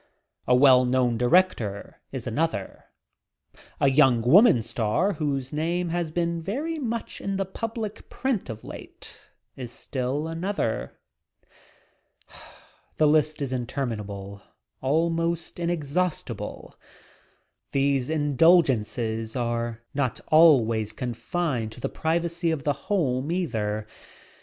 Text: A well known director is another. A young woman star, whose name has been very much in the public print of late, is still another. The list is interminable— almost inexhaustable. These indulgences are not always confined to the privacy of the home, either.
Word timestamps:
A 0.47 0.55
well 0.55 0.83
known 0.83 1.15
director 1.15 2.01
is 2.11 2.25
another. 2.25 2.85
A 3.79 3.87
young 3.87 4.23
woman 4.23 4.63
star, 4.63 5.13
whose 5.13 5.53
name 5.53 5.89
has 5.89 6.09
been 6.09 6.41
very 6.41 6.79
much 6.79 7.21
in 7.21 7.37
the 7.37 7.45
public 7.45 8.09
print 8.09 8.49
of 8.49 8.63
late, 8.63 9.21
is 9.55 9.71
still 9.71 10.27
another. 10.27 10.97
The 12.97 13.05
list 13.05 13.43
is 13.43 13.53
interminable— 13.53 14.41
almost 14.81 15.59
inexhaustable. 15.59 16.75
These 17.71 18.09
indulgences 18.09 19.35
are 19.35 19.83
not 19.93 20.19
always 20.31 20.93
confined 20.93 21.73
to 21.73 21.79
the 21.79 21.89
privacy 21.89 22.49
of 22.49 22.63
the 22.63 22.73
home, 22.89 23.31
either. 23.31 23.85